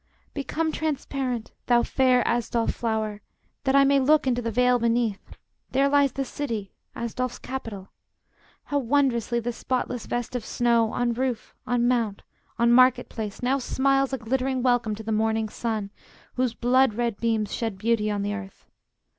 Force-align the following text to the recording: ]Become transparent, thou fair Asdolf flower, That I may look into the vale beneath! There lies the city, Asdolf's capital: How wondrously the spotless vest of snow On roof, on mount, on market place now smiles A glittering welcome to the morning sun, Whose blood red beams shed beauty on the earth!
]Become 0.41 0.71
transparent, 0.71 1.51
thou 1.67 1.83
fair 1.83 2.23
Asdolf 2.27 2.73
flower, 2.73 3.21
That 3.65 3.75
I 3.75 3.83
may 3.83 3.99
look 3.99 4.25
into 4.25 4.41
the 4.41 4.49
vale 4.49 4.79
beneath! 4.79 5.35
There 5.73 5.87
lies 5.87 6.13
the 6.13 6.25
city, 6.25 6.73
Asdolf's 6.95 7.37
capital: 7.37 7.89
How 8.63 8.79
wondrously 8.79 9.39
the 9.39 9.53
spotless 9.53 10.07
vest 10.07 10.35
of 10.35 10.43
snow 10.43 10.91
On 10.91 11.13
roof, 11.13 11.53
on 11.67 11.87
mount, 11.87 12.23
on 12.57 12.71
market 12.73 13.09
place 13.09 13.43
now 13.43 13.59
smiles 13.59 14.11
A 14.11 14.17
glittering 14.17 14.63
welcome 14.63 14.95
to 14.95 15.03
the 15.03 15.11
morning 15.11 15.49
sun, 15.49 15.91
Whose 16.33 16.55
blood 16.55 16.95
red 16.95 17.17
beams 17.17 17.53
shed 17.53 17.77
beauty 17.77 18.09
on 18.09 18.23
the 18.23 18.33
earth! 18.33 18.65